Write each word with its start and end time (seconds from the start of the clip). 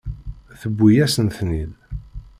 Tewwi-yasen-ten-id. 0.59 1.73